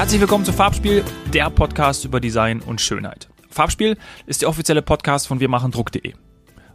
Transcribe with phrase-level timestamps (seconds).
[0.00, 3.28] Herzlich willkommen zu Farbspiel, der Podcast über Design und Schönheit.
[3.50, 6.14] Farbspiel ist der offizielle Podcast von wirmachendruck.de.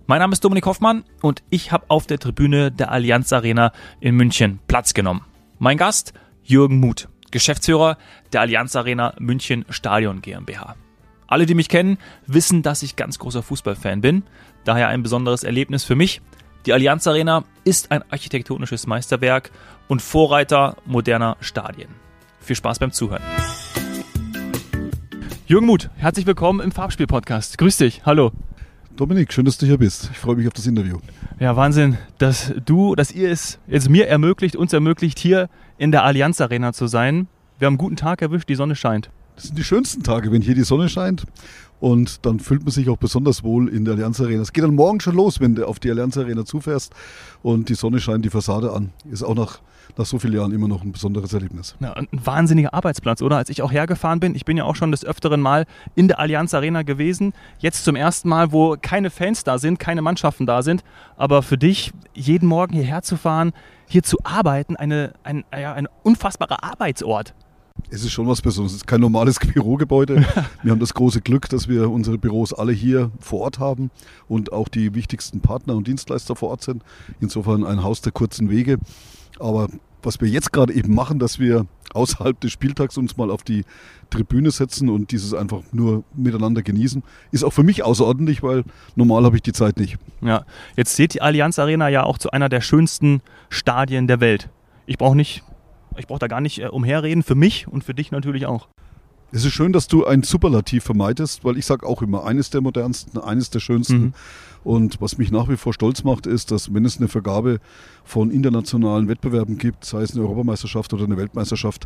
[0.05, 4.13] Mein Name ist Dominik Hoffmann und ich habe auf der Tribüne der Allianz Arena in
[4.13, 5.25] München Platz genommen.
[5.57, 7.97] Mein Gast Jürgen Muth, Geschäftsführer
[8.31, 10.75] der Allianz Arena München Stadion GmbH.
[11.25, 11.97] Alle, die mich kennen,
[12.27, 14.21] wissen, dass ich ganz großer Fußballfan bin.
[14.65, 16.21] Daher ein besonderes Erlebnis für mich.
[16.67, 19.49] Die Allianz Arena ist ein architektonisches Meisterwerk
[19.87, 22.04] und Vorreiter moderner Stadien.
[22.45, 23.23] Viel Spaß beim Zuhören.
[25.47, 27.57] Jürgen Muth, herzlich willkommen im Farbspiel-Podcast.
[27.57, 28.33] Grüß dich, hallo.
[28.95, 30.11] Dominik, schön, dass du hier bist.
[30.11, 30.99] Ich freue mich auf das Interview.
[31.39, 35.49] Ja, Wahnsinn, dass du, dass ihr es jetzt mir ermöglicht, uns ermöglicht, hier
[35.79, 37.27] in der Allianz Arena zu sein.
[37.57, 39.09] Wir haben einen guten Tag erwischt, die Sonne scheint.
[39.35, 41.25] Das sind die schönsten Tage, wenn hier die Sonne scheint.
[41.79, 44.43] Und dann fühlt man sich auch besonders wohl in der Allianz Arena.
[44.43, 46.93] Es geht dann morgen schon los, wenn du auf die Allianz Arena zufährst
[47.41, 48.91] und die Sonne scheint die Fassade an.
[49.09, 49.61] Ist auch nach,
[49.97, 51.75] nach so vielen Jahren immer noch ein besonderes Erlebnis.
[51.79, 53.37] Ja, ein wahnsinniger Arbeitsplatz, oder?
[53.37, 56.19] Als ich auch hergefahren bin, ich bin ja auch schon des öfteren Mal in der
[56.19, 57.33] Allianz Arena gewesen.
[57.59, 60.83] Jetzt zum ersten Mal, wo keine Fans da sind, keine Mannschaften da sind.
[61.17, 63.53] Aber für dich, jeden Morgen hierher zu fahren,
[63.87, 67.33] hier zu arbeiten, eine, ein, ja, ein unfassbarer Arbeitsort.
[67.89, 68.73] Es ist schon was Besonderes.
[68.73, 70.25] Es ist kein normales Bürogebäude.
[70.63, 73.91] Wir haben das große Glück, dass wir unsere Büros alle hier vor Ort haben
[74.27, 76.83] und auch die wichtigsten Partner und Dienstleister vor Ort sind.
[77.19, 78.77] Insofern ein Haus der kurzen Wege.
[79.39, 79.67] Aber
[80.03, 83.63] was wir jetzt gerade eben machen, dass wir außerhalb des Spieltags uns mal auf die
[84.09, 88.63] Tribüne setzen und dieses einfach nur miteinander genießen, ist auch für mich außerordentlich, weil
[88.95, 89.97] normal habe ich die Zeit nicht.
[90.21, 94.49] Ja, jetzt seht die Allianz Arena ja auch zu einer der schönsten Stadien der Welt.
[94.85, 95.43] Ich brauche nicht
[95.97, 98.67] ich brauche da gar nicht äh, umherreden, für mich und für dich natürlich auch.
[99.35, 102.61] Es ist schön, dass du ein Superlativ vermeidest, weil ich sage auch immer, eines der
[102.61, 103.97] modernsten, eines der schönsten.
[103.97, 104.13] Mhm.
[104.63, 107.59] Und was mich nach wie vor stolz macht, ist, dass wenn es eine Vergabe
[108.05, 111.85] von internationalen Wettbewerben gibt, sei es eine Europameisterschaft oder eine Weltmeisterschaft,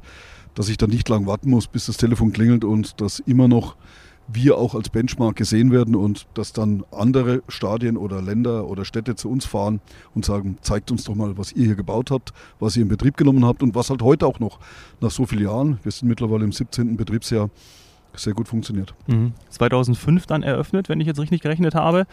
[0.53, 3.75] dass ich dann nicht lang warten muss, bis das Telefon klingelt und dass immer noch
[4.31, 9.15] wir auch als Benchmark gesehen werden und dass dann andere Stadien oder Länder oder Städte
[9.15, 9.81] zu uns fahren
[10.13, 13.17] und sagen, zeigt uns doch mal, was ihr hier gebaut habt, was ihr in Betrieb
[13.17, 14.59] genommen habt und was halt heute auch noch
[15.01, 16.97] nach so vielen Jahren, wir sind mittlerweile im 17.
[16.97, 17.49] Betriebsjahr,
[18.13, 18.93] sehr gut funktioniert.
[19.07, 19.33] Mhm.
[19.49, 22.05] 2005 dann eröffnet, wenn ich jetzt richtig gerechnet habe.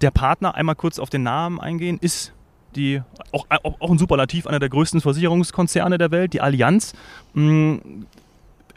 [0.00, 2.32] Der Partner, einmal kurz auf den Namen eingehen, ist
[2.76, 6.92] die, auch, auch ein Superlativ, einer der größten Versicherungskonzerne der Welt, die Allianz.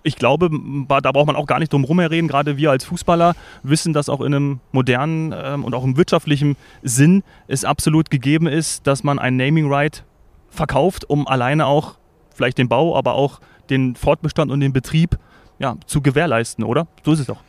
[0.03, 0.49] Ich glaube,
[0.87, 2.27] da braucht man auch gar nicht drum rumreden.
[2.27, 6.57] Gerade wir als Fußballer wissen, dass auch in einem modernen ähm, und auch im wirtschaftlichen
[6.81, 10.03] Sinn es absolut gegeben ist, dass man ein Naming Right
[10.49, 11.95] verkauft, um alleine auch
[12.35, 15.17] vielleicht den Bau, aber auch den Fortbestand und den Betrieb
[15.59, 16.87] ja, zu gewährleisten, oder?
[17.03, 17.39] So ist es doch.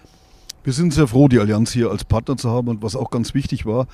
[0.63, 3.35] Wir sind sehr froh, die Allianz hier als Partner zu haben und was auch ganz
[3.35, 3.87] wichtig war,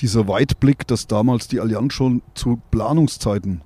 [0.00, 3.62] dieser Weitblick, dass damals die Allianz schon zu Planungszeiten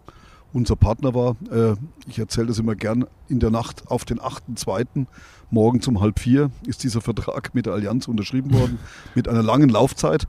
[0.52, 1.36] unser Partner war.
[1.50, 1.74] Äh,
[2.08, 5.06] ich erzähle das immer gern, in der Nacht auf den 8.2.
[5.50, 8.78] morgen um halb vier ist dieser Vertrag mit der Allianz unterschrieben worden,
[9.14, 10.26] mit einer langen Laufzeit.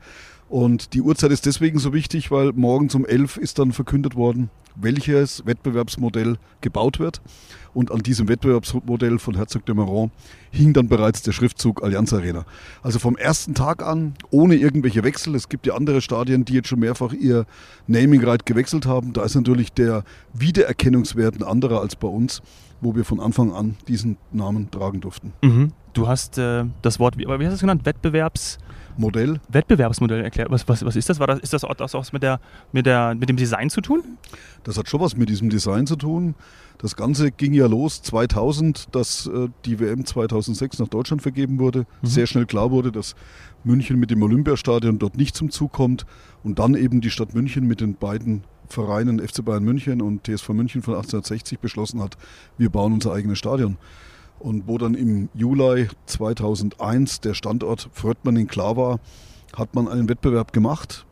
[0.49, 4.49] Und die Uhrzeit ist deswegen so wichtig, weil morgen um 11 ist dann verkündet worden,
[4.75, 7.21] welches Wettbewerbsmodell gebaut wird.
[7.73, 10.11] Und an diesem Wettbewerbsmodell von Herzog de Meuron
[10.51, 12.45] hing dann bereits der Schriftzug Allianz Arena.
[12.83, 15.33] Also vom ersten Tag an, ohne irgendwelche Wechsel.
[15.33, 17.45] Es gibt ja andere Stadien, die jetzt schon mehrfach ihr
[17.87, 19.13] Naming Right gewechselt haben.
[19.13, 22.43] Da ist natürlich der Wiedererkennungswert ein anderer als bei uns,
[22.79, 25.33] wo wir von Anfang an diesen Namen tragen durften.
[25.41, 25.71] Mhm.
[25.93, 27.85] Du hast äh, das Wort, wie, wie hast du es genannt?
[27.85, 28.59] Wettbewerbs...
[28.97, 29.39] Modell.
[29.49, 30.49] Wettbewerbsmodell erklärt.
[30.51, 31.19] Was, was, was ist das?
[31.19, 31.39] War das?
[31.39, 32.39] Ist das auch, das auch mit, der,
[32.71, 34.03] mit, der, mit dem Design zu tun?
[34.63, 36.35] Das hat schon was mit diesem Design zu tun.
[36.77, 41.85] Das Ganze ging ja los 2000, dass äh, die WM 2006 nach Deutschland vergeben wurde.
[42.01, 42.07] Mhm.
[42.07, 43.15] Sehr schnell klar wurde, dass
[43.63, 46.05] München mit dem Olympiastadion dort nicht zum Zug kommt.
[46.43, 50.49] Und dann eben die Stadt München mit den beiden Vereinen FC Bayern München und TSV
[50.49, 52.17] München von 1860 beschlossen hat,
[52.57, 53.77] wir bauen unser eigenes Stadion.
[54.43, 58.99] Und wo dann im Juli 2001 der Standort Fröttmanning klar war,
[59.55, 61.05] hat man einen Wettbewerb gemacht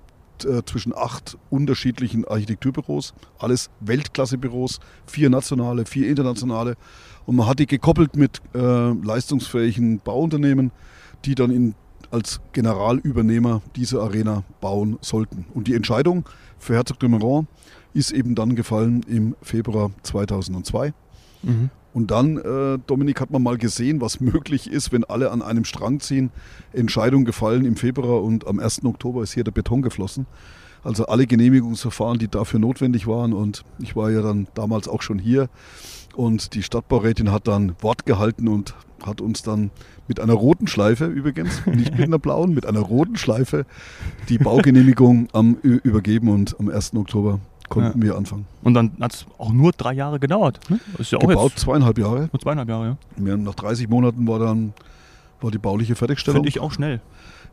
[0.44, 6.76] äh, zwischen acht unterschiedlichen Architekturbüros, alles Weltklassebüros, vier nationale, vier internationale.
[7.26, 8.60] Und man hat die gekoppelt mit äh,
[8.92, 10.72] leistungsfähigen Bauunternehmen,
[11.24, 11.74] die dann in,
[12.10, 15.46] als Generalübernehmer diese Arena bauen sollten.
[15.54, 16.26] Und die Entscheidung
[16.60, 17.48] für Herzog de Meuron
[17.94, 20.94] ist eben dann gefallen im Februar 2002.
[21.44, 21.70] Mhm.
[21.94, 25.66] Und dann, äh, Dominik, hat man mal gesehen, was möglich ist, wenn alle an einem
[25.66, 26.32] Strang ziehen.
[26.74, 28.86] Entscheidung gefallen im Februar und am 1.
[28.86, 30.26] Oktober ist hier der Beton geflossen.
[30.84, 33.34] Also alle Genehmigungsverfahren, die dafür notwendig waren.
[33.34, 35.50] Und ich war ja dann damals auch schon hier.
[36.16, 38.74] Und die Stadtbaurätin hat dann Wort gehalten und
[39.06, 39.72] hat uns dann
[40.08, 43.66] mit einer roten Schleife übrigens, nicht mit einer blauen, mit einer roten Schleife
[44.30, 46.30] die Baugenehmigung am, übergeben.
[46.30, 46.96] Und am 1.
[46.96, 47.40] Oktober
[47.72, 48.46] konnten wir anfangen.
[48.64, 50.60] Und dann hat es auch nur drei Jahre gedauert.
[50.70, 50.80] Ne?
[51.00, 52.30] Ist ja auch Gebaut jetzt zweieinhalb Jahre.
[52.32, 53.38] Nur zweieinhalb Jahre, ja.
[53.38, 54.74] Nach 30 Monaten war dann
[55.40, 56.38] war die bauliche Fertigstellung.
[56.38, 57.02] Finde ich auch schnell.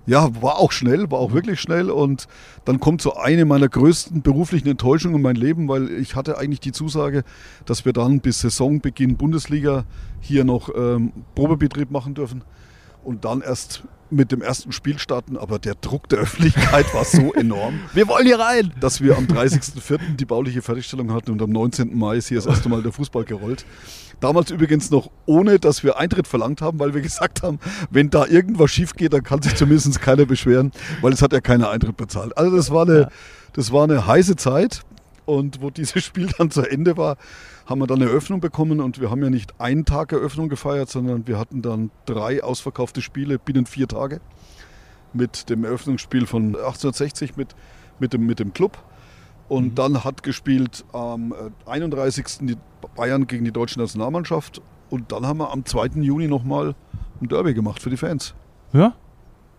[0.07, 1.91] Ja, war auch schnell, war auch wirklich schnell.
[1.91, 2.29] Und
[2.65, 6.61] dann kommt so eine meiner größten beruflichen Enttäuschungen in mein Leben, weil ich hatte eigentlich
[6.61, 7.25] die Zusage,
[7.65, 9.85] dass wir dann bis Saisonbeginn Bundesliga
[10.21, 12.43] hier noch ähm, Probebetrieb machen dürfen
[13.09, 17.33] und dann erst mit dem ersten Spiel starten, aber der Druck der Öffentlichkeit war so
[17.35, 17.81] enorm.
[17.95, 18.73] wir wollen hier rein!
[18.81, 20.17] Dass wir am 30.04.
[20.17, 21.97] die bauliche Fertigstellung hatten und am 19.
[21.97, 23.65] Mai ist hier das erste Mal der Fußball gerollt.
[24.21, 27.61] Damals übrigens noch ohne, dass wir Eintritt verlangt haben, weil wir gesagt haben,
[27.91, 31.41] wenn da irgendwas schief geht, dann kann sich zumindest keiner beschweren, weil es hat ja
[31.41, 32.37] keiner Eintritt bezahlt.
[32.37, 33.09] Also das war eine,
[33.55, 34.83] das war eine heiße Zeit
[35.29, 37.19] und wo dieses Spiel dann zu Ende war,
[37.67, 40.89] haben wir dann eine Eröffnung bekommen und wir haben ja nicht einen Tag Eröffnung gefeiert,
[40.89, 44.23] sondern wir hatten dann drei ausverkaufte Spiele binnen vier Tage
[45.13, 47.55] mit dem Eröffnungsspiel von 1860 mit,
[47.99, 48.83] mit, dem, mit dem Club.
[49.49, 49.75] Und mhm.
[49.75, 51.35] dann hat gespielt am
[51.67, 52.25] 31.
[52.25, 52.57] Äh, die
[52.97, 54.63] Bayern gegen die deutsche Nationalmannschaft.
[54.89, 56.01] Und dann haben wir am 2.
[56.01, 56.75] Juni nochmal
[57.21, 58.35] ein Derby gemacht für die Fans.
[58.73, 58.95] Ja,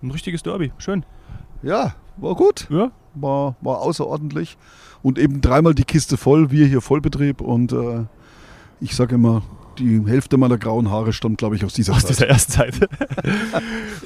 [0.01, 0.71] ein richtiges Derby.
[0.79, 1.05] Schön.
[1.61, 2.67] Ja, war gut.
[2.71, 2.91] Ja.
[3.13, 4.57] War, war außerordentlich
[5.03, 8.05] und eben dreimal die Kiste voll, wir hier Vollbetrieb und äh,
[8.81, 9.43] ich sage immer,
[9.79, 12.11] die Hälfte meiner grauen Haare stammt, glaube ich, aus dieser aus Zeit.
[12.11, 12.75] Aus dieser ersten Zeit.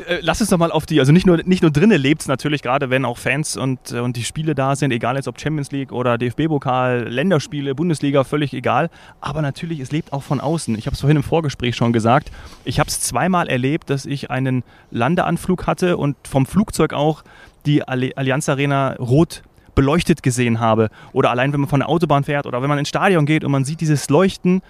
[0.06, 2.28] Äh, lass uns doch mal auf die, also nicht nur, nicht nur drinnen lebt es
[2.28, 5.40] natürlich, gerade wenn auch Fans und, äh, und die Spiele da sind, egal jetzt ob
[5.40, 8.90] Champions League oder DFB-Pokal, Länderspiele, Bundesliga, völlig egal.
[9.22, 10.78] Aber natürlich, es lebt auch von außen.
[10.78, 12.32] Ich habe es vorhin im Vorgespräch schon gesagt.
[12.66, 17.24] Ich habe es zweimal erlebt, dass ich einen Landeanflug hatte und vom Flugzeug auch
[17.66, 19.44] die Allianz Arena rot
[19.76, 20.90] beleuchtet gesehen habe.
[21.12, 23.52] Oder allein, wenn man von der Autobahn fährt oder wenn man ins Stadion geht und
[23.52, 24.62] man sieht dieses Leuchten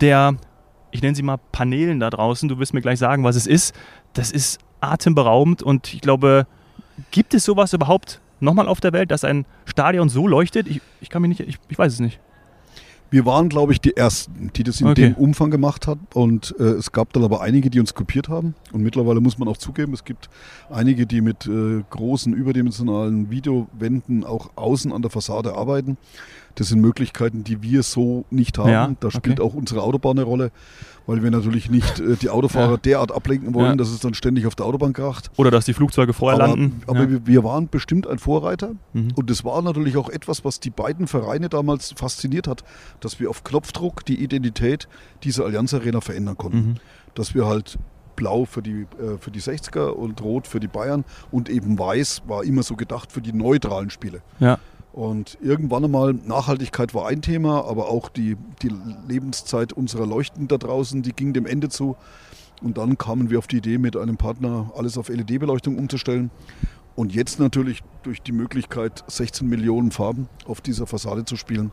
[0.00, 0.34] der,
[0.90, 3.74] ich nenne sie mal Paneelen da draußen, du wirst mir gleich sagen, was es ist.
[4.14, 6.46] Das ist atemberaubend und ich glaube,
[7.10, 10.66] gibt es sowas überhaupt nochmal auf der Welt, dass ein Stadion so leuchtet?
[10.66, 12.20] Ich, ich kann mich nicht, ich, ich weiß es nicht.
[13.12, 15.10] Wir waren, glaube ich, die Ersten, die das in okay.
[15.10, 16.06] dem Umfang gemacht haben.
[16.14, 18.54] Und äh, es gab dann aber einige, die uns kopiert haben.
[18.72, 20.30] Und mittlerweile muss man auch zugeben, es gibt
[20.70, 25.98] einige, die mit äh, großen überdimensionalen Videowänden auch außen an der Fassade arbeiten.
[26.56, 28.70] Das sind Möglichkeiten, die wir so nicht haben.
[28.70, 29.48] Ja, da spielt okay.
[29.48, 30.50] auch unsere Autobahn eine Rolle,
[31.06, 32.76] weil wir natürlich nicht äh, die Autofahrer ja.
[32.76, 33.76] derart ablenken wollen, ja.
[33.76, 35.30] dass es dann ständig auf der Autobahn kracht.
[35.36, 36.82] Oder dass die Flugzeuge vorher aber, landen.
[36.86, 39.12] Aber wir, wir, waren bestimmt ein Vorreiter mhm.
[39.14, 42.64] und das war natürlich auch etwas, was die beiden Vereine damals fasziniert hat,
[43.00, 44.88] dass wir auf Knopfdruck die Identität
[45.24, 46.58] dieser Allianz Arena verändern konnten.
[46.58, 46.74] Mhm.
[47.14, 47.78] Dass wir halt
[48.16, 52.22] blau für die, äh, für die 60er und rot für die Bayern und eben weiß
[52.26, 54.22] war immer so gedacht für die neutralen Spiele.
[54.38, 54.58] Ja.
[54.92, 58.70] Und irgendwann einmal, Nachhaltigkeit war ein Thema, aber auch die, die
[59.08, 61.96] Lebenszeit unserer Leuchten da draußen, die ging dem Ende zu.
[62.62, 66.30] Und dann kamen wir auf die Idee, mit einem Partner alles auf LED-Beleuchtung umzustellen.
[66.94, 71.70] Und jetzt natürlich durch die Möglichkeit, 16 Millionen Farben auf dieser Fassade zu spielen,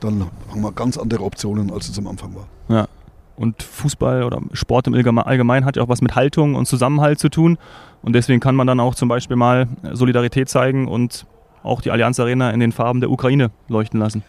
[0.00, 2.46] dann haben wir ganz andere Optionen, als es am Anfang war.
[2.68, 2.88] Ja.
[3.36, 7.28] Und Fußball oder Sport im Allgemeinen hat ja auch was mit Haltung und Zusammenhalt zu
[7.28, 7.58] tun.
[8.00, 11.26] Und deswegen kann man dann auch zum Beispiel mal Solidarität zeigen und
[11.66, 14.22] auch die Allianz Arena in den Farben der Ukraine leuchten lassen.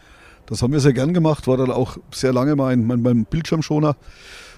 [0.46, 3.96] Das haben wir sehr gern gemacht, war dann auch sehr lange mein, mein, mein Bildschirmschoner.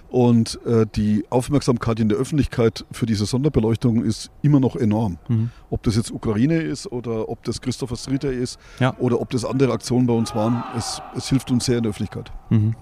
[0.10, 5.20] Und äh, die Aufmerksamkeit in der Öffentlichkeit für diese Sonderbeleuchtung ist immer noch enorm.
[5.28, 5.52] Mhm.
[5.70, 8.96] Ob das jetzt Ukraine ist oder ob das Christopher Streeter ist ja.
[8.98, 11.92] oder ob das andere Aktionen bei uns waren, es, es hilft uns sehr in der
[11.92, 12.32] Öffentlichkeit.
[12.50, 12.76] Mhm.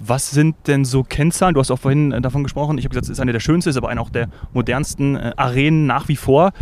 [0.00, 1.54] Was sind denn so Kennzahlen?
[1.54, 2.78] Du hast auch vorhin äh, davon gesprochen.
[2.78, 5.32] Ich habe gesagt, es ist eine der schönsten, ist aber eine auch der modernsten äh,
[5.36, 6.52] Arenen nach wie vor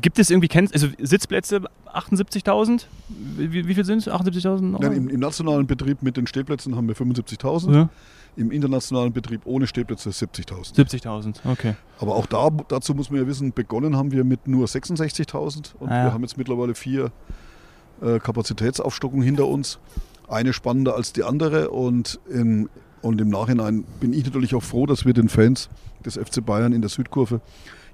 [0.00, 2.84] gibt es irgendwie Kenn also Sitzplätze 78.000?
[3.08, 4.08] Wie, wie, viel sind es?
[4.08, 4.82] 78.000?
[4.82, 7.74] Ja, im, im, nationalen Betrieb mit den Stehplätzen haben wir 75.000.
[7.74, 7.88] Ja.
[8.36, 10.76] Im internationalen Betrieb ohne Stehplätze 70.000.
[10.76, 11.74] 70.000, okay.
[11.98, 15.88] Aber auch da, dazu muss man ja wissen, begonnen haben wir mit nur 66.000 und
[15.88, 16.04] ah, ja.
[16.04, 17.10] wir haben jetzt mittlerweile vier
[18.00, 19.78] äh, Kapazitätsaufstockungen hinter uns.
[20.28, 22.68] Eine spannender als die andere und, in,
[23.02, 25.68] und im Nachhinein bin ich natürlich auch froh, dass wir den Fans
[26.04, 27.40] des FC Bayern in der Südkurve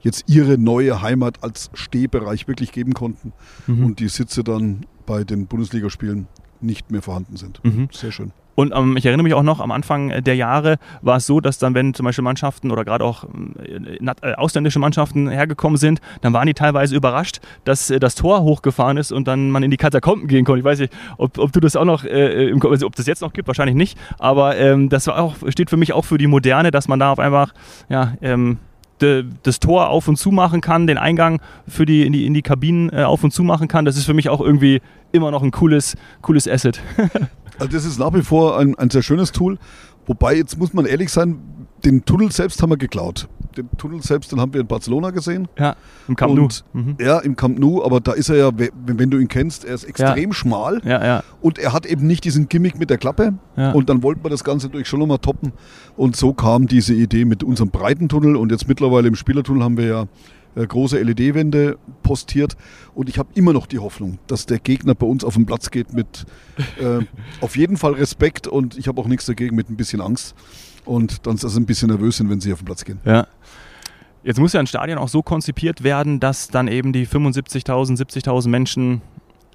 [0.07, 3.33] jetzt ihre neue Heimat als Stehbereich wirklich geben konnten
[3.67, 3.85] mhm.
[3.85, 6.29] und die Sitze dann bei den Bundesligaspielen
[6.61, 7.63] nicht mehr vorhanden sind.
[7.65, 7.89] Mhm.
[7.93, 8.33] Sehr schön.
[8.55, 11.59] Und ähm, ich erinnere mich auch noch, am Anfang der Jahre war es so, dass
[11.59, 13.25] dann, wenn zum Beispiel Mannschaften oder gerade auch
[13.63, 18.43] äh, äh, ausländische Mannschaften hergekommen sind, dann waren die teilweise überrascht, dass äh, das Tor
[18.43, 20.61] hochgefahren ist und dann man in die Katakomben gehen konnte.
[20.61, 23.21] Ich weiß nicht, ob, ob du das auch noch, äh, im, also ob das jetzt
[23.21, 26.27] noch gibt, wahrscheinlich nicht, aber ähm, das war auch, steht für mich auch für die
[26.27, 27.53] Moderne, dass man da auf einfach,
[27.91, 28.59] ja, ähm,
[28.99, 32.43] das Tor auf und zu machen kann, den Eingang für die, in, die, in die
[32.43, 33.85] Kabinen äh, auf und zu machen kann.
[33.85, 34.81] Das ist für mich auch irgendwie
[35.12, 36.81] immer noch ein cooles, cooles Asset.
[37.59, 39.59] also das ist nach wie vor ein, ein sehr schönes Tool.
[40.07, 41.38] Wobei, jetzt muss man ehrlich sein,
[41.85, 43.29] den Tunnel selbst haben wir geklaut.
[43.57, 45.49] Den Tunnel selbst, den haben wir in Barcelona gesehen.
[45.59, 45.77] Ja,
[46.09, 46.45] im Camp Nou.
[46.45, 49.75] Und, Ja, im Camp Nou, aber da ist er ja, wenn, du ihn kennst, er
[49.75, 51.23] ist extrem schmal Ja, ja.
[51.41, 53.35] und er hat eben nicht diesen Gimmick mit der Klappe.
[53.57, 53.73] Ja.
[53.73, 55.53] Und dann wollten wir das Ganze natürlich schon nochmal toppen.
[55.97, 59.77] Und so kam diese Idee mit unserem breiten Tunnel und jetzt mittlerweile im Spielertunnel haben
[59.77, 60.07] wir ja
[60.57, 62.57] äh, große LED-Wände postiert
[62.95, 65.71] und ich habe immer noch die Hoffnung, dass der Gegner bei uns auf den Platz
[65.71, 66.25] geht mit
[66.81, 67.05] äh,
[67.41, 70.35] auf jeden Fall Respekt und ich habe auch nichts dagegen mit ein bisschen Angst
[70.87, 73.00] und dann dass sie ein bisschen nervös sind, wenn sie auf den Platz gehen.
[73.05, 73.26] Ja.
[74.23, 78.49] Jetzt muss ja ein Stadion auch so konzipiert werden, dass dann eben die 75.000, 70.000
[78.49, 79.02] Menschen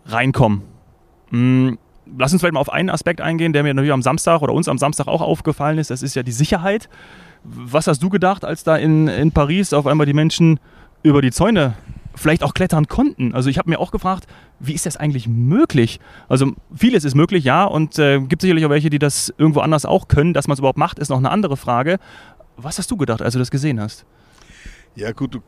[0.05, 0.61] reinkommen.
[1.29, 1.77] Hm,
[2.17, 4.67] Lass uns vielleicht mal auf einen Aspekt eingehen, der mir natürlich am Samstag oder uns
[4.67, 5.91] am Samstag auch aufgefallen ist.
[5.91, 6.89] Das ist ja die Sicherheit.
[7.43, 10.59] Was hast du gedacht, als da in, in Paris auf einmal die Menschen
[11.03, 11.73] über die Zäune
[12.15, 13.33] vielleicht auch klettern konnten?
[13.33, 14.27] Also ich habe mir auch gefragt,
[14.59, 15.99] wie ist das eigentlich möglich?
[16.29, 19.85] Also vieles ist möglich, ja, und äh, gibt sicherlich auch welche, die das irgendwo anders
[19.85, 20.33] auch können.
[20.33, 21.99] Dass man es überhaupt macht, ist noch eine andere Frage.
[22.57, 24.05] Was hast du gedacht, als du das gesehen hast?
[24.95, 25.39] Ja gut, du,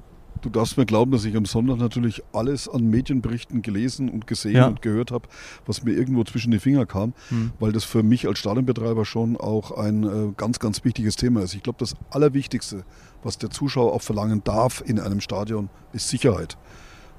[0.43, 4.55] du darfst mir glauben, dass ich am Sonntag natürlich alles an Medienberichten gelesen und gesehen
[4.55, 4.67] Ja.
[4.67, 5.27] und gehört habe,
[5.65, 7.51] was mir irgendwo zwischen die Finger kam, Hm.
[7.59, 11.55] weil das für mich als Stadionbetreiber schon auch ein äh, ganz, ganz wichtiges Thema ist.
[11.55, 12.83] Ich glaube, das Allerwichtigste,
[13.23, 16.57] was der Zuschauer auch verlangen darf in einem Stadion, ist Sicherheit.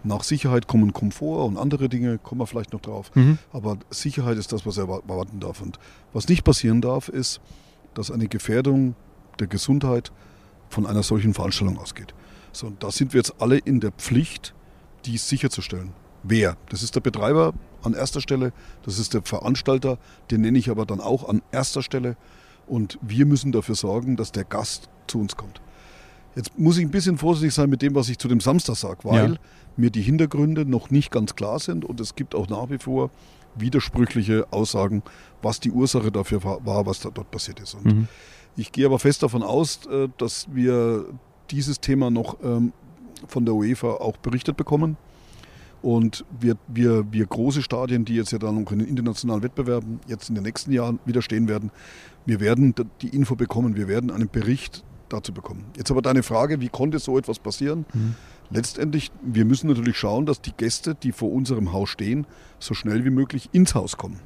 [0.06, 3.10] Nach Sicherheit kommen Komfort und andere Dinge, kommen wir vielleicht noch drauf.
[3.14, 3.38] Mhm.
[3.52, 5.62] Aber Sicherheit ist das, was er erwarten darf.
[5.62, 5.78] Und
[6.12, 7.40] was nicht passieren darf, ist,
[7.94, 8.96] dass eine Gefährdung
[9.38, 10.12] der Gesundheit
[10.68, 12.14] von einer solchen Veranstaltung ausgeht.
[12.54, 14.54] So, und da sind wir jetzt alle in der Pflicht,
[15.04, 15.92] dies sicherzustellen.
[16.22, 16.56] Wer?
[16.70, 18.52] Das ist der Betreiber an erster Stelle,
[18.84, 19.98] das ist der Veranstalter,
[20.30, 22.16] den nenne ich aber dann auch an erster Stelle.
[22.66, 25.60] Und wir müssen dafür sorgen, dass der Gast zu uns kommt.
[26.34, 29.00] Jetzt muss ich ein bisschen vorsichtig sein mit dem, was ich zu dem Samstag sage,
[29.02, 29.38] weil Ja.
[29.76, 33.10] mir die Hintergründe noch nicht ganz klar sind und es gibt auch nach wie vor
[33.56, 35.02] widersprüchliche Aussagen,
[35.42, 37.82] was die Ursache dafür war, was da dort passiert ist.
[37.84, 38.08] Mhm.
[38.56, 41.06] ich gehe aber fest davon aus, äh, dass wir
[41.50, 42.72] dieses Thema noch ähm,
[43.26, 44.96] von der UEFA auch berichtet bekommen.
[45.82, 50.00] Und wir, wir, wir große Stadien, die jetzt ja dann noch in den internationalen Wettbewerben
[50.06, 51.70] jetzt in den nächsten Jahren wieder stehen werden,
[52.24, 55.66] wir werden die Info bekommen, wir werden einen Bericht dazu bekommen.
[55.76, 57.84] Jetzt aber deine Frage, wie konnte so etwas passieren?
[57.92, 58.14] Mhm.
[58.50, 62.26] Letztendlich, wir müssen natürlich schauen, dass die Gäste, die vor unserem Haus stehen,
[62.58, 64.20] so schnell wie möglich ins Haus kommen.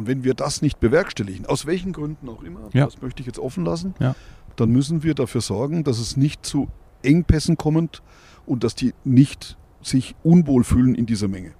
[0.00, 2.86] Und wenn wir das nicht bewerkstelligen, aus welchen Gründen auch immer, Ja.
[2.86, 4.14] das möchte ich jetzt offen lassen, Ja.
[4.56, 6.68] dann müssen wir dafür sorgen, dass es nicht zu
[7.02, 8.00] Engpässen kommt
[8.46, 11.52] und dass die nicht sich unwohl fühlen in dieser Menge.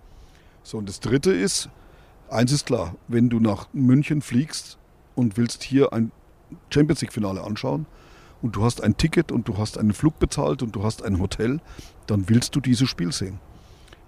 [0.62, 1.68] So, und das Dritte ist,
[2.30, 4.78] eins ist klar, wenn du nach München fliegst
[5.14, 6.10] und willst hier ein
[6.70, 7.84] Champions League-Finale anschauen
[8.40, 11.18] und du hast ein Ticket und du hast einen Flug bezahlt und du hast ein
[11.20, 11.60] Hotel,
[12.06, 13.38] dann willst du dieses Spiel sehen.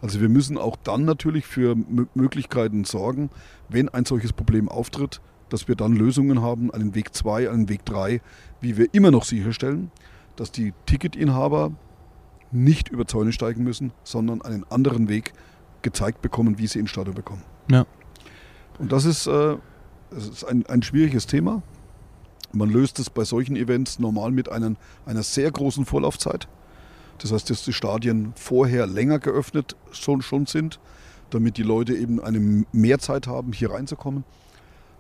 [0.03, 3.31] Also wir müssen auch dann natürlich für Mö- Möglichkeiten sorgen,
[3.69, 7.85] wenn ein solches Problem auftritt, dass wir dann Lösungen haben, einen Weg 2, einen Weg
[7.87, 8.21] 3,
[8.61, 9.91] wie wir immer noch sicherstellen,
[10.37, 11.73] dass die Ticketinhaber
[12.51, 15.33] nicht über Zäune steigen müssen, sondern einen anderen Weg
[15.83, 17.43] gezeigt bekommen, wie sie ins Stadion bekommen.
[17.71, 17.87] Ja.
[18.79, 19.57] Und das ist, äh,
[20.11, 21.63] das ist ein, ein schwieriges Thema.
[22.53, 26.49] Man löst es bei solchen Events normal mit einem, einer sehr großen Vorlaufzeit.
[27.23, 30.81] Das heißt, dass die Stadien vorher länger geöffnet schon, schon sind,
[31.31, 34.25] damit die Leute eben eine Mehrzeit haben, hier reinzukommen.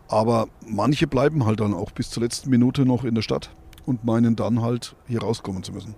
[0.08, 3.50] Aber manche bleiben halt dann auch bis zur letzten Minute noch in der Stadt
[3.86, 5.96] und meinen dann halt hier rauskommen zu müssen.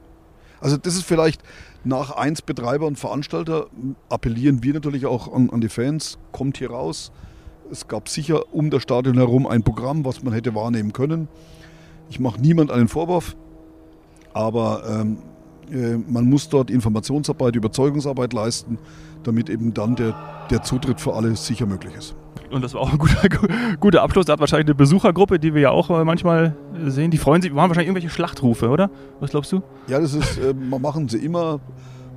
[0.60, 1.42] Also das ist vielleicht
[1.84, 3.66] nach eins Betreiber und Veranstalter
[4.08, 7.12] appellieren wir natürlich auch an, an die Fans, kommt hier raus.
[7.70, 11.28] Es gab sicher um das Stadion herum ein Programm, was man hätte wahrnehmen können.
[12.08, 13.36] Ich mache niemand einen Vorwurf,
[14.32, 15.33] aber ähm, äh,
[16.08, 18.78] man muss dort Informationsarbeit, Überzeugungsarbeit leisten,
[19.22, 20.14] damit eben dann der,
[20.50, 22.14] der Zutritt für alle sicher möglich ist.
[22.50, 23.28] Und das war auch ein guter,
[23.80, 24.26] guter Abschluss.
[24.26, 26.54] Da hat wahrscheinlich eine Besuchergruppe, die wir ja auch äh, manchmal
[26.86, 27.52] sehen, die freuen sich.
[27.54, 28.90] Wir haben wahrscheinlich irgendwelche Schlachtrufe, oder?
[29.20, 29.62] Was glaubst du?
[29.88, 31.58] Ja, das ist, äh, machen sie immer,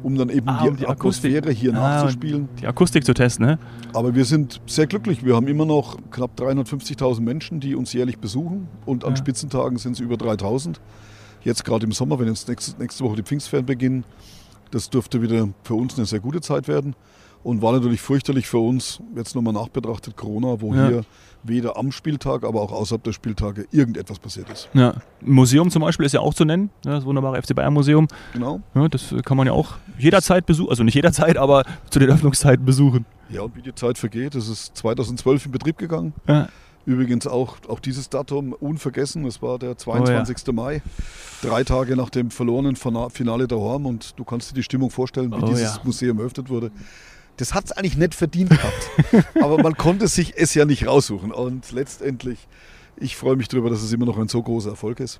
[0.03, 1.31] um dann eben Ah, die, um die Akustik.
[1.31, 2.49] Atmosphäre hier Ah, nachzuspielen.
[2.61, 3.59] Die Akustik zu testen, ne?
[3.93, 5.25] Aber wir sind sehr glücklich.
[5.25, 8.67] Wir haben immer noch knapp 350.000 Menschen, die uns jährlich besuchen.
[8.85, 9.17] Und an Ja.
[9.17, 10.75] Spitzentagen sind es über 3.000.
[11.47, 14.03] Jetzt gerade im Sommer, wenn jetzt nächste, nächste Woche die Pfingstferien beginnen,
[14.71, 16.93] das dürfte wieder für uns eine sehr gute Zeit werden.
[17.41, 20.87] Und war natürlich fürchterlich für uns, jetzt nochmal nachbetrachtet, Corona, wo Ja.
[20.89, 21.05] hier
[21.43, 24.67] weder am Spieltag, aber auch außerhalb der Spieltage irgendetwas passiert ist.
[24.73, 24.89] Ja.
[24.89, 26.91] Ein Museum zum Beispiel ist ja auch zu nennen, ne?
[26.91, 28.09] das wunderbare FC Bayern Museum.
[28.33, 28.59] Genau.
[28.75, 32.65] Ja, das kann man ja auch jederzeit besuchen, also nicht jederzeit, aber zu den Öffnungszeiten
[32.65, 33.05] besuchen.
[33.29, 36.13] Ja, und wie die Zeit vergeht, es ist 2012 in Betrieb gegangen.
[36.27, 36.49] Ja.
[36.87, 40.53] Übrigens auch, auch dieses Datum unvergessen, es war der 22.
[40.53, 40.81] Mai,
[41.41, 44.89] drei Tage nach dem verlorenen Fina- Finale der Horm und du kannst dir die Stimmung
[44.89, 45.81] vorstellen, wie Oh dieses ja.
[45.83, 46.71] Museum eröffnet wurde.
[47.35, 51.33] Das hat es eigentlich nicht verdient gehabt, aber man konnte sich es ja nicht raussuchen
[51.33, 52.47] und letztendlich,
[52.95, 55.19] ich freue mich darüber, dass es immer noch ein so großer Erfolg ist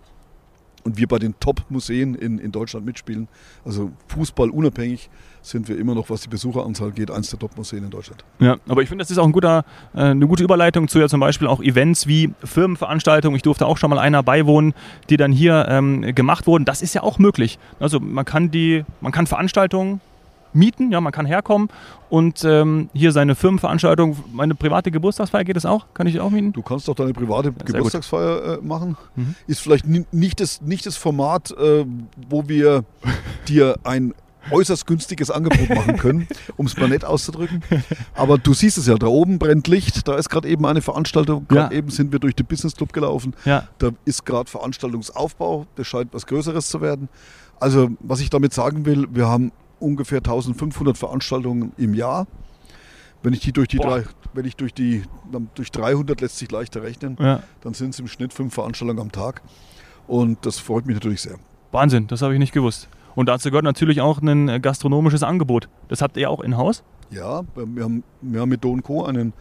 [0.86, 3.28] und wir bei den Top-Museen in, in Deutschland mitspielen.
[3.66, 5.10] Also Fußball unabhängig
[5.50, 8.24] sind wir immer noch, was die Besucheranzahl geht, eins der Top-Museen in Deutschland.
[8.40, 11.08] Ja, aber ich finde, das ist auch ein guter, äh, eine gute Überleitung zu ja
[11.08, 13.36] zum Beispiel auch Events wie Firmenveranstaltungen.
[13.36, 14.74] Ich durfte auch schon mal einer beiwohnen,
[15.10, 16.66] die dann hier ähm, gemacht wurden.
[16.66, 17.60] Das ist ja auch möglich.
[17.80, 20.02] Also man kann die, man kann Veranstaltungen
[20.54, 21.70] mieten, ja, man kann herkommen
[22.10, 25.86] und ähm, hier seine Firmenveranstaltung, meine private Geburtstagsfeier geht das auch?
[25.94, 26.54] Kann ich auch mieten?
[26.54, 28.98] Du kannst auch deine private ja, Geburtstagsfeier äh, machen.
[29.16, 29.36] Mhm.
[29.46, 31.86] Ist vielleicht nicht das, nicht das Format, äh,
[32.30, 32.84] wo wir
[33.48, 34.14] dir ein
[34.52, 36.28] äußerst günstiges Angebot machen können,
[36.58, 37.64] um es mal nett auszudrücken.
[38.14, 41.48] Aber du siehst es ja, da oben brennt Licht, da ist gerade eben eine Veranstaltung,
[41.48, 41.80] gerade ja.
[41.80, 43.36] eben sind wir durch den Business Club gelaufen.
[43.46, 43.68] Ja.
[43.78, 47.10] Da ist gerade Veranstaltungsaufbau, das scheint was Größeres zu werden.
[47.60, 52.28] Also, was ich damit sagen will, wir haben ungefähr 1500 Veranstaltungen im Jahr.
[53.24, 55.04] Wenn ich die durch die drei, wenn ich durch die
[55.56, 57.42] durch 300 lässt sich leichter rechnen, ja.
[57.62, 59.42] dann sind es im Schnitt fünf Veranstaltungen am Tag
[60.08, 61.38] und das freut mich natürlich sehr.
[61.72, 62.88] Wahnsinn, das habe ich nicht gewusst.
[63.18, 65.70] Und dazu gehört natürlich auch ein äh, gastronomisches Angebot.
[65.88, 66.84] Das habt ihr auch in Haus?
[67.10, 69.06] Ja, wir haben, wir haben mit Do Co.
[69.06, 69.34] einen,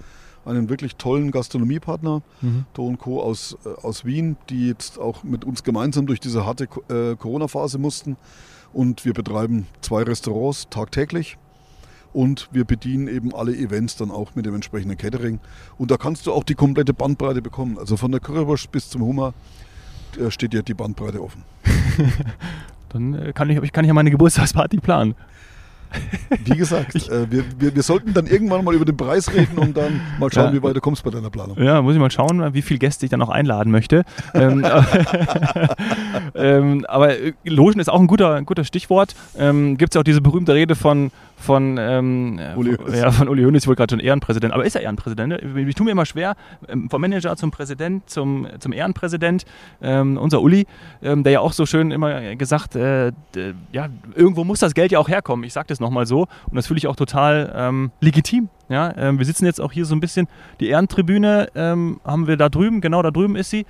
[0.46, 2.64] einen wirklich tollen Gastronomiepartner, mhm.
[2.72, 3.20] Do Co.
[3.20, 7.76] Aus, äh, aus Wien, die jetzt auch mit uns gemeinsam durch diese harte äh, Corona-Phase
[7.76, 8.16] mussten.
[8.72, 11.36] Und wir betreiben zwei Restaurants tagtäglich.
[12.14, 15.38] Und wir bedienen eben alle Events dann auch mit dem entsprechenden Catering.
[15.76, 17.76] Und da kannst du auch die komplette Bandbreite bekommen.
[17.76, 19.34] Also von der Currywurst bis zum Hummer
[20.30, 21.44] steht dir die Bandbreite offen.
[22.96, 25.14] Dann äh, kann ich, kann ich ja meine Geburtstagsparty planen.
[26.44, 29.76] Wie gesagt, äh, wir, wir, wir, sollten dann irgendwann mal über den Preis reden und
[29.76, 30.52] dann mal schauen, ja.
[30.54, 31.60] wie weit du kommst bei deiner Planung.
[31.62, 34.04] Ja, muss ich mal schauen, wie viele Gäste ich dann auch einladen möchte.
[34.34, 34.64] ähm,
[36.34, 39.14] ähm, aber äh, Logen ist auch ein guter, ein guter Stichwort.
[39.38, 43.44] Ähm, Gibt es ja auch diese berühmte Rede von von, ähm, Uli ja, von Uli
[43.44, 45.34] Hoeneß, ich wollte gerade schon Ehrenpräsident, aber ist er Ehrenpräsident?
[45.56, 46.34] Ich tue mir immer schwer,
[46.66, 49.44] ähm, vom Manager zum Präsident, zum, zum Ehrenpräsident,
[49.82, 50.66] ähm, unser Uli,
[51.02, 53.12] ähm, der ja auch so schön immer gesagt, äh,
[53.70, 56.66] ja, irgendwo muss das Geld ja auch herkommen, ich sage das nochmal so und das
[56.66, 58.48] fühle ich auch total ähm, legitim.
[58.68, 60.28] Ja, ähm, wir sitzen jetzt auch hier so ein bisschen,
[60.60, 63.64] die Ehrentribüne haben wir da drüben, genau da drüben ist sie.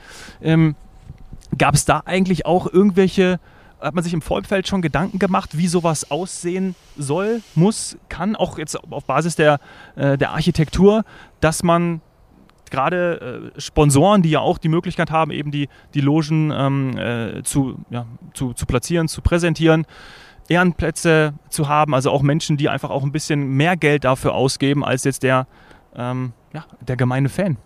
[1.58, 3.38] Gab es da eigentlich auch irgendwelche
[3.80, 8.58] hat man sich im Vorfeld schon Gedanken gemacht, wie sowas aussehen soll, muss, kann, auch
[8.58, 9.60] jetzt auf Basis der,
[9.96, 11.04] äh, der Architektur,
[11.40, 12.00] dass man
[12.70, 17.42] gerade äh, Sponsoren, die ja auch die Möglichkeit haben, eben die, die Logen ähm, äh,
[17.42, 19.86] zu, ja, zu, zu platzieren, zu präsentieren,
[20.48, 24.84] Ehrenplätze zu haben, also auch Menschen, die einfach auch ein bisschen mehr Geld dafür ausgeben
[24.84, 25.46] als jetzt der,
[25.94, 27.56] ähm, ja, der gemeine Fan.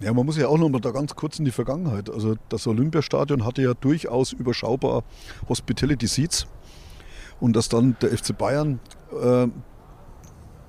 [0.00, 2.08] Ja, man muss ja auch noch mal da ganz kurz in die Vergangenheit.
[2.08, 5.02] Also das Olympiastadion hatte ja durchaus überschaubar
[5.48, 6.46] Hospitality Seats.
[7.40, 8.80] Und dass dann der FC Bayern
[9.20, 9.48] äh,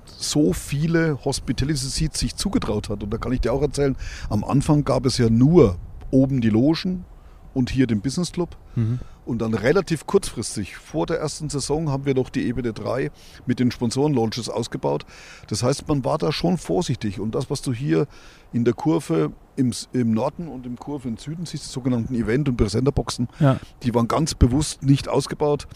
[0.04, 3.02] so viele Hospitality Seats sich zugetraut hat.
[3.02, 3.96] Und da kann ich dir auch erzählen,
[4.30, 5.78] am Anfang gab es ja nur
[6.10, 7.04] oben die Logen
[7.54, 8.56] und hier den Business Club.
[8.76, 9.00] Mhm.
[9.26, 13.10] Und dann relativ kurzfristig, vor der ersten Saison, haben wir noch die Ebene 3
[13.46, 15.06] mit den Sponsoren-Launches ausgebaut.
[15.48, 17.20] Das heißt, man war da schon vorsichtig.
[17.20, 18.06] Und das, was du hier
[18.52, 22.48] in der Kurve im, im Norden und im Kurve im Süden siehst, die sogenannten Event-
[22.48, 23.60] und Präsenterboxen, ja.
[23.82, 25.68] die waren ganz bewusst nicht ausgebaut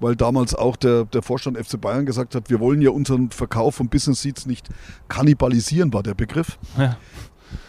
[0.00, 3.76] weil damals auch der, der Vorstand FC Bayern gesagt hat, wir wollen ja unseren Verkauf
[3.76, 4.68] von Business Seats nicht
[5.08, 6.58] kannibalisieren, war der Begriff.
[6.76, 6.96] Ja.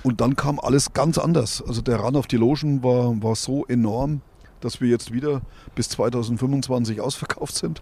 [0.03, 1.63] Und dann kam alles ganz anders.
[1.65, 4.21] Also der Run auf die Logen war, war so enorm,
[4.61, 5.41] dass wir jetzt wieder
[5.75, 7.81] bis 2025 ausverkauft sind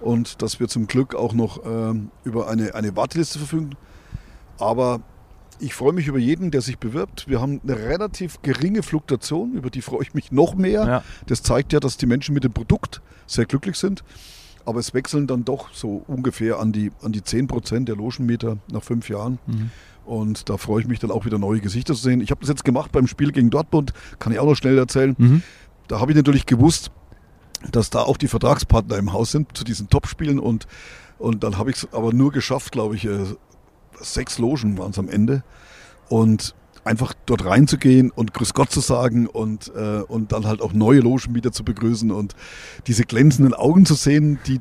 [0.00, 3.70] und dass wir zum Glück auch noch ähm, über eine, eine Warteliste verfügen.
[4.58, 5.00] Aber
[5.58, 7.28] ich freue mich über jeden, der sich bewirbt.
[7.28, 10.86] Wir haben eine relativ geringe Fluktuation, über die freue ich mich noch mehr.
[10.86, 11.04] Ja.
[11.26, 14.04] Das zeigt ja, dass die Menschen mit dem Produkt sehr glücklich sind.
[14.64, 18.58] Aber es wechseln dann doch so ungefähr an die, an die 10 Prozent der Logenmeter
[18.70, 19.38] nach fünf Jahren.
[19.46, 19.70] Mhm.
[20.06, 22.20] Und da freue ich mich dann auch wieder neue Gesichter zu sehen.
[22.20, 25.14] Ich habe das jetzt gemacht beim Spiel gegen Dortmund, kann ich auch noch schnell erzählen.
[25.18, 25.42] Mhm.
[25.88, 26.90] Da habe ich natürlich gewusst,
[27.72, 30.66] dass da auch die Vertragspartner im Haus sind zu diesen Topspielen und,
[31.18, 33.24] und dann habe ich es aber nur geschafft, glaube ich, äh,
[34.00, 35.42] sechs Logen waren es am Ende
[36.08, 40.72] und einfach dort reinzugehen und Grüß Gott zu sagen und, äh, und dann halt auch
[40.72, 42.36] neue Logen wieder zu begrüßen und
[42.86, 44.60] diese glänzenden Augen zu sehen, die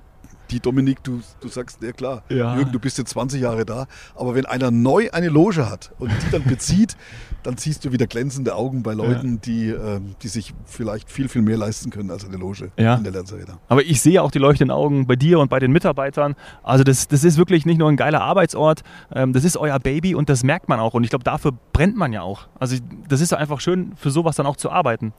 [0.51, 2.55] die Dominik, du, du sagst, ja klar, ja.
[2.55, 6.12] Jürgen, du bist jetzt 20 Jahre da, aber wenn einer neu eine Loge hat und
[6.12, 6.95] die dann bezieht,
[7.43, 9.39] dann siehst du wieder glänzende Augen bei Leuten, ja.
[9.45, 12.95] die, äh, die sich vielleicht viel, viel mehr leisten können als eine Loge ja.
[12.95, 13.60] in der Lernarena.
[13.67, 16.36] Aber ich sehe auch die leuchtenden Augen bei dir und bei den Mitarbeitern.
[16.63, 18.81] Also das, das ist wirklich nicht nur ein geiler Arbeitsort,
[19.13, 20.93] ähm, das ist euer Baby und das merkt man auch.
[20.93, 22.47] Und ich glaube, dafür brennt man ja auch.
[22.60, 22.77] Also
[23.08, 25.13] das ist einfach schön, für sowas dann auch zu arbeiten.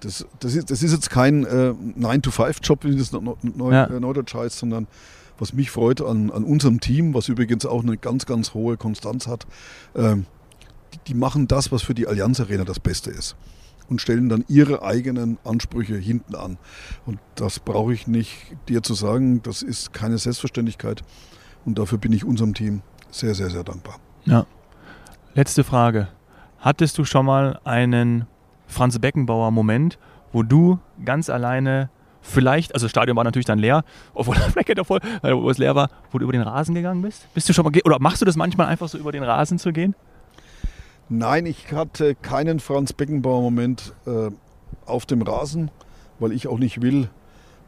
[0.00, 3.86] Das, das, ist, das ist jetzt kein äh, 9-to-5-Job, wie das neu, ja.
[3.86, 4.86] äh, Neudeutsch heißt, sondern
[5.38, 9.26] was mich freut an, an unserem Team, was übrigens auch eine ganz, ganz hohe Konstanz
[9.26, 9.46] hat,
[9.94, 13.36] äh, die, die, machen das, was für die Allianz Arena das Beste ist.
[13.88, 16.56] und stellen dann ihre eigenen Ansprüche hinten an.
[17.04, 21.02] Und das brauche ich nicht dir zu sagen, das ist keine Selbstverständlichkeit.
[21.66, 23.96] Und dafür bin ich unserem Team sehr, sehr, sehr dankbar.
[24.24, 24.46] Ja.
[25.34, 26.08] Letzte Frage.
[26.58, 28.26] Hattest du schon mal einen
[28.74, 29.98] Franz Beckenbauer Moment,
[30.32, 31.88] wo du ganz alleine
[32.20, 33.84] vielleicht, also das Stadion war natürlich dann leer,
[34.14, 37.32] obwohl der Fleck voll, wo es leer war, wo du über den Rasen gegangen bist?
[37.34, 39.72] Bist du schon mal, oder machst du das manchmal einfach so über den Rasen zu
[39.72, 39.94] gehen?
[41.08, 44.30] Nein, ich hatte keinen Franz Beckenbauer-Moment äh,
[44.86, 45.70] auf dem Rasen,
[46.18, 47.08] weil ich auch nicht will,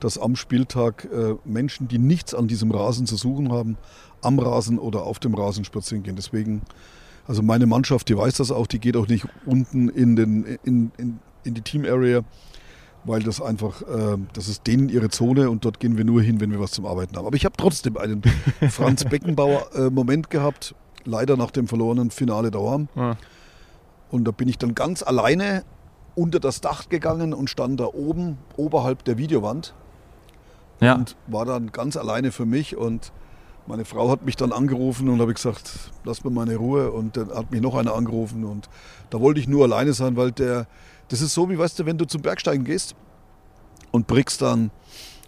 [0.00, 3.76] dass am Spieltag äh, Menschen, die nichts an diesem Rasen zu suchen haben,
[4.22, 6.16] am Rasen oder auf dem Rasen spazieren gehen.
[6.16, 6.62] Deswegen,
[7.26, 10.92] also meine Mannschaft, die weiß das auch, die geht auch nicht unten in, den, in,
[10.96, 12.22] in, in die Team-Area,
[13.04, 16.40] weil das einfach, äh, das ist denen ihre Zone und dort gehen wir nur hin,
[16.40, 17.26] wenn wir was zum Arbeiten haben.
[17.26, 18.22] Aber ich habe trotzdem einen
[18.70, 22.88] Franz Beckenbauer-Moment gehabt, leider nach dem verlorenen Finale Dauern.
[22.94, 23.16] Ja.
[24.10, 25.64] Und da bin ich dann ganz alleine
[26.14, 29.74] unter das Dach gegangen und stand da oben, oberhalb der Videowand.
[30.80, 30.94] Ja.
[30.94, 32.76] Und war dann ganz alleine für mich.
[32.76, 33.12] Und
[33.66, 36.92] meine Frau hat mich dann angerufen und habe gesagt, lass mir meine Ruhe.
[36.92, 38.44] Und dann hat mich noch einer angerufen.
[38.44, 38.68] Und
[39.10, 40.66] da wollte ich nur alleine sein, weil der,
[41.08, 42.94] das ist so, wie weißt du, wenn du zum Bergsteigen gehst
[43.90, 44.70] und brickst dann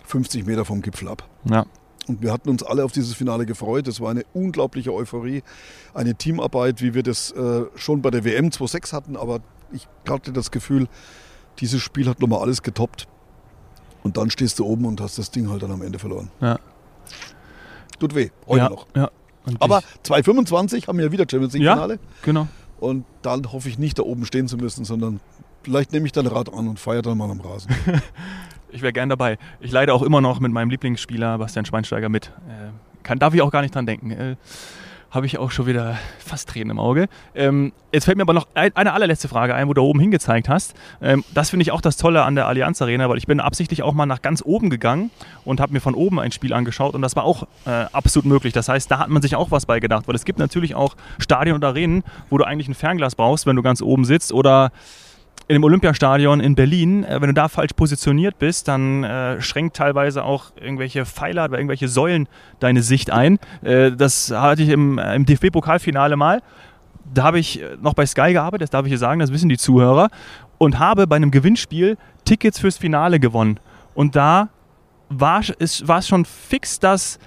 [0.06, 1.28] 50 Meter vom Gipfel ab.
[1.44, 1.66] Ja.
[2.06, 3.86] Und wir hatten uns alle auf dieses Finale gefreut.
[3.86, 5.42] Es war eine unglaubliche Euphorie,
[5.92, 9.16] eine Teamarbeit, wie wir das äh, schon bei der WM 2.6 hatten.
[9.16, 9.40] Aber
[9.72, 10.88] ich hatte das Gefühl,
[11.58, 13.06] dieses Spiel hat nochmal alles getoppt.
[14.02, 16.30] Und dann stehst du oben und hast das Ding halt dann am Ende verloren.
[16.40, 16.58] Ja.
[17.98, 18.86] Tut weh, heute ja, noch.
[18.94, 19.10] Ja.
[19.60, 21.94] Aber 2.25 haben wir ja wieder Champions League-Finale.
[21.94, 22.48] Ja, genau.
[22.80, 25.20] Und dann hoffe ich nicht, da oben stehen zu müssen, sondern
[25.62, 27.74] vielleicht nehme ich dann Rad an und feiere dann mal am Rasen.
[28.70, 29.38] Ich wäre gern dabei.
[29.60, 32.26] Ich leide auch immer noch mit meinem Lieblingsspieler Bastian Schweinsteiger mit.
[32.48, 32.68] Äh,
[33.02, 34.10] kann, darf ich auch gar nicht dran denken.
[34.10, 34.36] Äh,
[35.10, 37.08] Habe ich auch schon wieder fast Tränen im Auge.
[37.34, 40.74] Ähm, jetzt fällt mir aber noch eine allerletzte Frage ein, wo du oben hingezeigt hast.
[41.00, 43.82] Ähm, das finde ich auch das Tolle an der Allianz Arena, weil ich bin absichtlich
[43.82, 45.10] auch mal nach ganz oben gegangen
[45.46, 48.52] und habe mir von oben ein Spiel angeschaut und das war auch äh, absolut möglich.
[48.52, 50.94] Das heißt, da hat man sich auch was bei gedacht, weil es gibt natürlich auch
[51.18, 54.72] Stadien und Arenen, wo du eigentlich ein Fernglas brauchst, wenn du ganz oben sitzt oder
[55.48, 59.76] in dem Olympiastadion in Berlin, äh, wenn du da falsch positioniert bist, dann äh, schränkt
[59.76, 62.28] teilweise auch irgendwelche Pfeiler oder irgendwelche Säulen
[62.60, 63.38] deine Sicht ein.
[63.62, 66.42] Äh, das hatte ich im, äh, im DFB-Pokalfinale mal.
[67.12, 69.48] Da habe ich äh, noch bei Sky gearbeitet, das darf ich hier sagen, das wissen
[69.48, 70.10] die Zuhörer,
[70.58, 73.58] und habe bei einem Gewinnspiel Tickets fürs Finale gewonnen.
[73.94, 74.50] Und da
[75.08, 77.18] war es schon fix, dass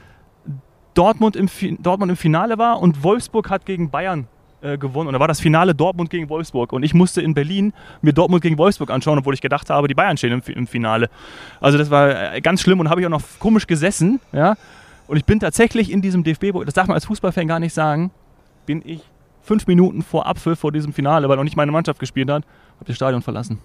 [0.93, 4.27] Dortmund im, Dortmund im Finale war und Wolfsburg hat gegen Bayern
[4.61, 5.07] äh, gewonnen.
[5.07, 6.73] Und da war das Finale Dortmund gegen Wolfsburg.
[6.73, 9.93] Und ich musste in Berlin mir Dortmund gegen Wolfsburg anschauen, obwohl ich gedacht habe, die
[9.93, 11.09] Bayern stehen im, im Finale.
[11.59, 14.19] Also das war äh, ganz schlimm und habe ich auch noch komisch gesessen.
[14.31, 14.55] Ja?
[15.07, 18.11] Und ich bin tatsächlich in diesem DFB, das darf man als Fußballfan gar nicht sagen,
[18.65, 19.01] bin ich
[19.41, 22.43] fünf Minuten vor Apfel vor diesem Finale, weil noch nicht meine Mannschaft gespielt hat,
[22.75, 23.59] habe das Stadion verlassen.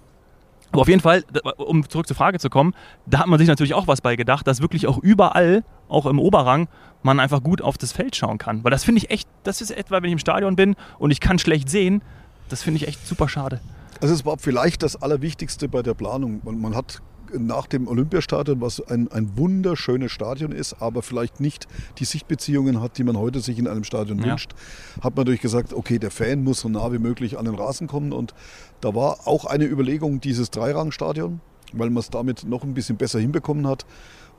[0.71, 1.23] Aber auf jeden Fall,
[1.57, 2.73] um zurück zur Frage zu kommen,
[3.05, 6.19] da hat man sich natürlich auch was bei gedacht, dass wirklich auch überall, auch im
[6.19, 6.67] Oberrang,
[7.03, 8.63] man einfach gut auf das Feld schauen kann.
[8.63, 11.19] Weil das finde ich echt, das ist etwa, wenn ich im Stadion bin und ich
[11.19, 12.01] kann schlecht sehen,
[12.49, 13.61] das finde ich echt super schade.
[14.01, 16.41] Also es war vielleicht das Allerwichtigste bei der Planung.
[16.43, 17.01] Man, man hat
[17.33, 22.97] nach dem Olympiastadion, was ein, ein wunderschönes Stadion ist, aber vielleicht nicht die Sichtbeziehungen hat,
[22.97, 24.25] die man heute sich in einem Stadion ja.
[24.25, 24.53] wünscht,
[25.01, 27.87] hat man natürlich gesagt, okay, der Fan muss so nah wie möglich an den Rasen
[27.87, 28.13] kommen.
[28.13, 28.33] Und
[28.81, 31.41] da war auch eine Überlegung, dieses Dreirangstadion,
[31.73, 33.85] weil man es damit noch ein bisschen besser hinbekommen hat.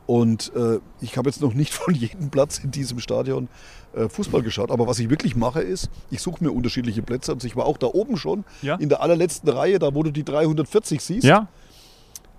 [0.09, 3.49] Und äh, ich habe jetzt noch nicht von jedem Platz in diesem Stadion
[3.93, 4.71] äh, Fußball geschaut.
[4.71, 7.31] Aber was ich wirklich mache, ist, ich suche mir unterschiedliche Plätze.
[7.35, 8.77] Und ich war auch da oben schon, ja.
[8.77, 11.25] in der allerletzten Reihe, da wo du die 340 siehst.
[11.25, 11.49] Ja.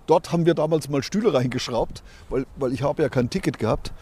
[0.08, 3.92] Dort haben wir damals mal Stühle reingeschraubt, weil, weil ich habe ja kein Ticket gehabt